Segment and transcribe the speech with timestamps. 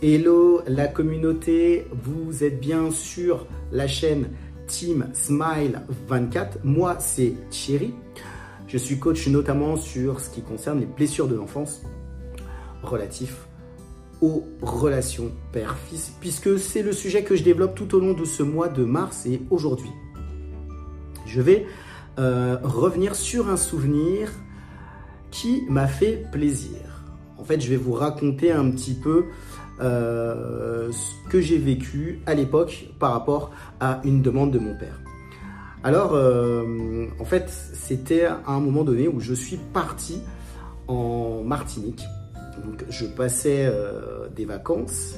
[0.00, 4.28] Hello la communauté, vous êtes bien sur la chaîne
[4.68, 6.58] Team Smile 24.
[6.62, 7.92] Moi c'est Thierry.
[8.68, 11.82] Je suis coach notamment sur ce qui concerne les blessures de l'enfance
[12.84, 13.48] relatifs
[14.20, 18.44] aux relations père-fils puisque c'est le sujet que je développe tout au long de ce
[18.44, 19.90] mois de mars et aujourd'hui.
[21.26, 21.66] Je vais
[22.20, 24.30] euh, revenir sur un souvenir
[25.32, 26.78] qui m'a fait plaisir.
[27.36, 29.26] En fait, je vais vous raconter un petit peu
[29.80, 33.50] euh, ce que j'ai vécu à l'époque par rapport
[33.80, 35.00] à une demande de mon père.
[35.84, 40.20] Alors, euh, en fait, c'était à un moment donné où je suis parti
[40.88, 42.02] en Martinique.
[42.64, 45.14] Donc, je passais euh, des vacances.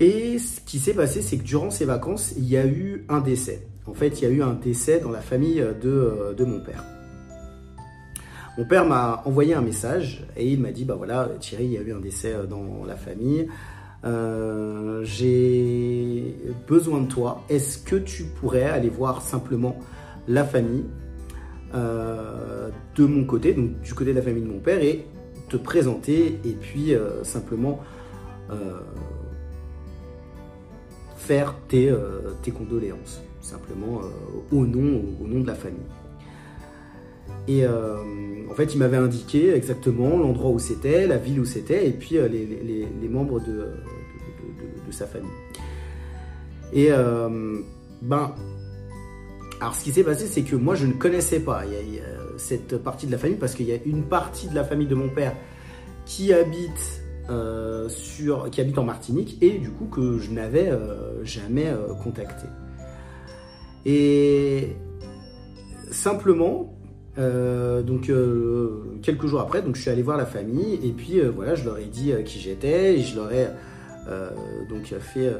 [0.00, 3.20] Et ce qui s'est passé, c'est que durant ces vacances, il y a eu un
[3.20, 3.66] décès.
[3.86, 6.84] En fait, il y a eu un décès dans la famille de, de mon père.
[8.58, 11.78] Mon père m'a envoyé un message et il m'a dit, bah voilà, Thierry, il y
[11.78, 13.46] a eu un décès euh, dans la famille.
[14.04, 16.34] Euh, j'ai
[16.66, 17.44] besoin de toi.
[17.48, 19.78] Est-ce que tu pourrais aller voir simplement
[20.26, 20.86] la famille
[21.72, 25.06] euh, de mon côté, donc du côté de la famille de mon père, et
[25.48, 27.78] te présenter et puis simplement
[31.16, 31.94] faire tes,
[32.52, 34.00] condoléances, simplement
[34.50, 35.86] au nom de la famille.
[37.48, 37.96] Et euh,
[38.50, 42.18] en fait, il m'avait indiqué exactement l'endroit où c'était, la ville où c'était, et puis
[42.18, 43.72] euh, les, membres de,
[44.90, 45.30] sa famille.
[46.72, 47.58] Et euh,
[48.02, 48.34] ben,
[49.60, 51.62] alors ce qui s'est passé, c'est que moi je ne connaissais pas
[52.36, 54.94] cette partie de la famille parce qu'il y a une partie de la famille de
[54.94, 55.34] mon père
[56.06, 57.02] qui habite
[57.88, 60.70] sur, qui habite en Martinique et du coup que je n'avais
[61.22, 61.70] jamais
[62.02, 62.46] contacté.
[63.84, 64.74] Et
[65.90, 66.77] simplement,
[67.18, 71.18] euh, donc euh, quelques jours après, donc je suis allé voir la famille et puis
[71.18, 73.48] euh, voilà, je leur ai dit qui j'étais et je leur ai
[74.70, 75.30] donc fait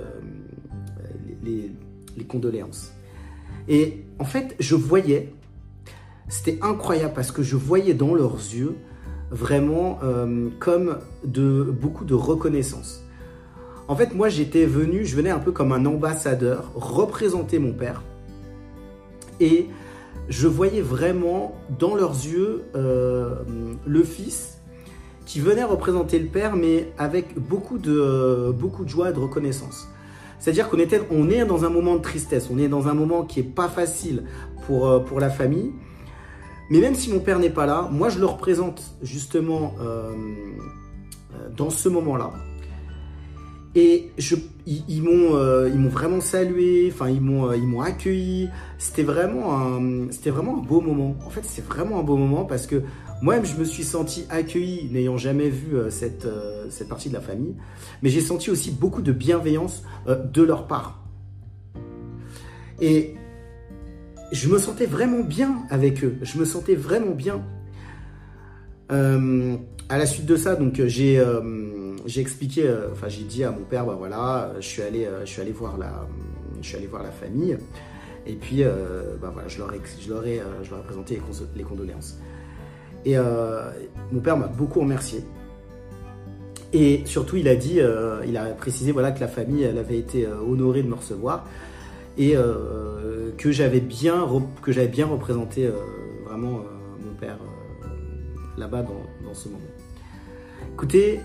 [1.42, 1.70] les,
[2.18, 2.92] les, condoléances.
[3.66, 5.32] Et en fait, je voyais,
[6.28, 8.74] c'était incroyable parce que je voyais dans leurs yeux
[9.30, 10.00] vraiment
[10.58, 13.02] comme de beaucoup de reconnaissance.
[13.86, 18.02] En fait, moi j'étais venu, je venais un peu comme un ambassadeur représenter mon père
[19.40, 19.66] et
[20.28, 23.36] je voyais vraiment dans leurs yeux euh,
[23.86, 24.58] le fils
[25.26, 29.88] qui venait représenter le père, mais avec beaucoup de, beaucoup de joie et de reconnaissance.
[30.38, 33.24] C'est-à-dire qu'on était, on est dans un moment de tristesse, on est dans un moment
[33.24, 34.24] qui est pas facile
[34.66, 35.72] pour, euh, pour la famille.
[36.70, 40.12] Mais même si mon père n'est pas là, moi je le représente justement euh,
[41.56, 42.32] dans ce moment-là.
[43.78, 48.48] Et euh, ils m'ont vraiment salué, enfin ils m'ont euh, accueilli.
[48.76, 49.78] C'était vraiment un
[50.66, 51.14] beau moment.
[51.24, 52.82] En fait, c'est vraiment un beau moment parce que
[53.22, 57.54] moi-même je me suis senti accueilli n'ayant jamais vu euh, cette partie de la famille,
[58.02, 61.04] mais j'ai senti aussi beaucoup de bienveillance de leur part.
[62.80, 63.14] Et
[64.32, 66.18] je me sentais vraiment bien avec eux.
[66.22, 67.44] Je me sentais vraiment bien.
[69.88, 71.22] À la suite de ça, donc j'ai
[72.08, 75.20] j'ai expliqué, euh, enfin j'ai dit à mon père, bah voilà, je suis allé, euh,
[75.24, 76.06] je suis allé voir la,
[76.60, 77.56] je suis allé voir la famille.
[78.26, 81.20] Et puis, euh, bah voilà, je leur ai, je leur ai, je leur ai présenté
[81.54, 82.18] les, condoléances.
[83.04, 85.24] Et mon père m'a beaucoup remercié.
[86.74, 87.80] Et surtout, il a dit,
[88.26, 91.46] il a précisé voilà que la famille, elle avait été honorée de me recevoir
[92.18, 92.34] et
[93.38, 94.26] que j'avais bien,
[94.60, 95.70] que j'avais bien représenté
[96.26, 96.64] vraiment
[97.02, 97.38] mon père
[98.58, 99.60] là-bas dans, ce moment.
[100.74, 101.20] Écoutez,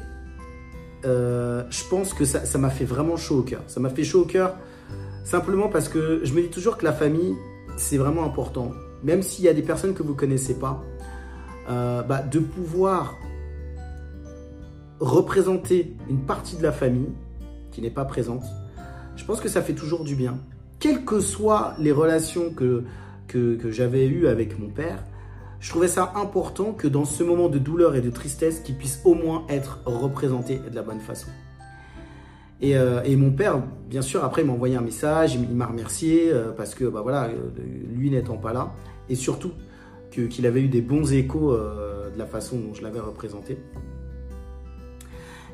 [1.06, 3.62] euh, je pense que ça m'a fait vraiment chaud au cœur.
[3.68, 4.56] Ça m'a fait chaud au cœur
[5.24, 7.36] simplement parce que je me dis toujours que la famille,
[7.78, 8.72] c'est vraiment important.
[9.04, 10.84] Même s'il y a des personnes que vous ne connaissez pas,
[11.70, 13.16] euh, bah, de pouvoir
[15.00, 17.12] représenter une partie de la famille
[17.72, 18.44] qui n'est pas présente,
[19.16, 20.38] je pense que ça fait toujours du bien.
[20.80, 22.84] Quelles que soient les relations que,
[23.28, 25.04] que j'avais eues avec mon père,
[25.64, 29.00] je trouvais ça important que dans ce moment de douleur et de tristesse, qu'il puisse
[29.06, 31.30] au moins être représenté de la bonne façon.
[32.60, 36.30] Et, euh, mon père, bien sûr, après, il m'a envoyé un message, il m'a remercié
[36.34, 37.50] euh, parce que, bah voilà, euh,
[37.96, 38.74] lui n'étant pas là,
[39.08, 39.54] et surtout
[40.12, 43.58] qu'il avait eu des bons échos de la façon dont je l'avais représenté.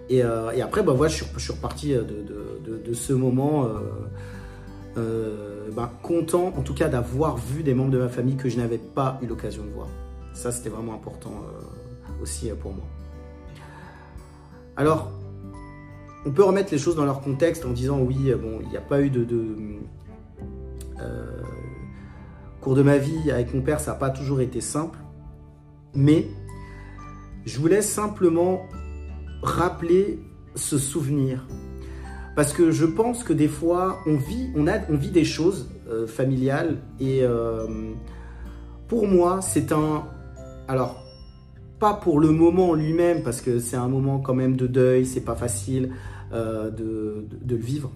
[0.09, 3.69] Et, après, bah voilà, je, suis, reparti de, ce moment
[4.95, 8.77] bah, content, en tout cas, d'avoir vu des membres de ma famille que je n'avais
[8.77, 9.87] pas eu l'occasion de voir.
[10.33, 12.85] Ça, c'était vraiment important euh, aussi euh, pour moi.
[14.77, 15.11] Alors,
[16.25, 18.77] on peut remettre les choses dans leur contexte en disant oui, euh, bon, il n'y
[18.77, 19.25] a pas eu de,
[22.61, 24.99] cours de ma vie avec mon père, ça n'a pas toujours été simple,
[25.93, 26.27] mais
[27.45, 28.65] je voulais simplement
[29.41, 30.19] rappeler
[30.55, 31.47] se souvenir.
[32.39, 35.69] Parce que je pense que des fois, on vit, on a, on vit des choses
[35.89, 37.67] euh, familiales et euh,
[38.87, 40.05] pour moi, c'est un...
[40.69, 41.03] Alors,
[41.79, 45.25] pas pour le moment lui-même, parce que c'est un moment quand même de deuil, c'est
[45.25, 45.91] pas facile
[46.31, 47.91] euh, de, de, le vivre,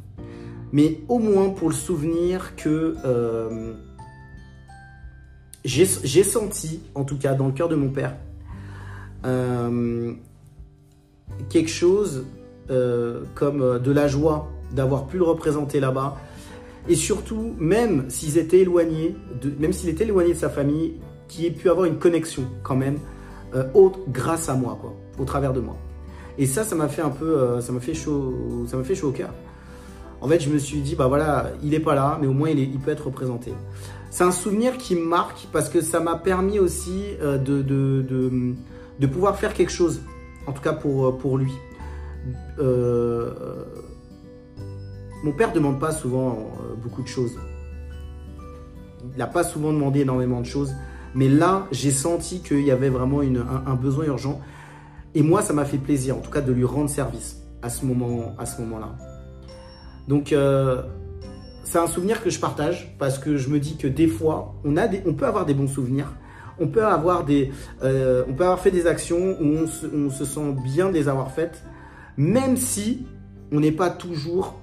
[0.74, 2.98] mais au moins pour le souvenir que
[5.64, 8.18] j'ai senti, en tout cas dans le cœur de mon père,
[11.50, 12.26] quelque chose
[12.70, 16.16] euh, comme euh, de la joie d'avoir pu le représenter là-bas.
[16.88, 19.18] Et surtout, même s'ils étaient éloignés,
[19.60, 20.94] même s'il était éloigné de sa famille,
[21.28, 23.00] qui ait pu avoir une connexion quand même,
[23.54, 23.66] euh,
[24.08, 24.80] grâce à moi,
[25.20, 25.76] au travers de moi.
[26.38, 29.10] Et ça, ça m'a fait un peu, ça m'a fait chaud, ça m'a fait chaud
[29.10, 29.30] au cœur.
[30.22, 32.50] En fait, je me suis dit, bah voilà, il est pas là, mais au moins
[32.50, 33.54] il, peut être représenté.
[34.10, 39.54] C'est un souvenir qui me marque parce que ça m'a permis aussi de, pouvoir faire
[39.54, 40.02] quelque chose,
[40.48, 41.52] en tout cas pour lui.
[42.60, 43.32] Euh,
[45.24, 47.38] mon père ne demande pas souvent euh, beaucoup de choses.
[49.12, 50.74] Il n'a pas souvent demandé énormément de choses.
[51.16, 54.42] Mais là, j'ai senti qu'il y avait vraiment un, besoin urgent.
[55.14, 57.86] Et moi, ça m'a fait plaisir, en tout cas, de lui rendre service à ce
[57.86, 58.96] moment-là.
[60.08, 60.82] Donc, euh,
[61.64, 64.74] c'est un souvenir que je partage parce que je me dis que des fois, on,
[65.14, 66.12] peut avoir des bons souvenirs.
[66.60, 70.26] On peut avoir des, on peut avoir fait des actions où on se, on se
[70.26, 71.64] sent bien de les avoir faites
[72.18, 73.06] même si
[73.52, 74.56] on n'est pas toujours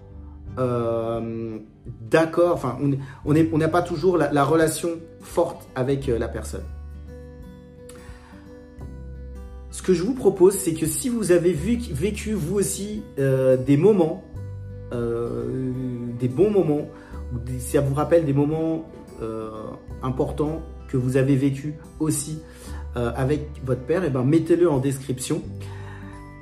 [0.58, 1.58] euh,
[2.10, 2.78] d'accord, enfin,
[3.24, 6.64] on n'a pas toujours la, relation forte avec euh, la personne.
[9.70, 13.76] Ce que je vous propose, c'est que si vous avez vécu, vous aussi euh, des
[13.76, 14.24] moments,
[14.92, 16.88] des bons moments,
[17.58, 18.84] si ça vous rappelle des moments
[20.02, 22.42] importants que vous avez vécu aussi
[22.96, 25.42] avec votre père, eh ben mettez-le en description.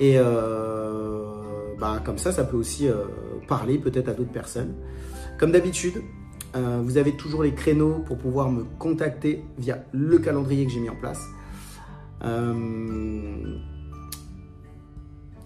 [0.01, 3.05] Et euh, bah, comme ça, ça peut aussi euh,
[3.49, 4.75] parler peut-être à d'autres personnes.
[5.39, 6.03] Comme d'habitude,
[6.57, 10.81] euh, vous avez toujours les créneaux pour pouvoir me contacter via le calendrier que j'ai
[10.81, 11.21] mis en place.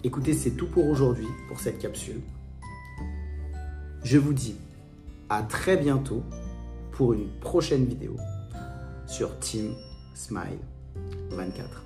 [0.03, 2.21] écoutez, c'est tout pour aujourd'hui, pour cette capsule.
[4.03, 4.55] Je vous dis
[5.29, 6.23] à très bientôt
[6.91, 8.15] pour une prochaine vidéo
[9.07, 9.73] sur Team
[10.13, 10.59] Smile
[11.31, 11.82] 24.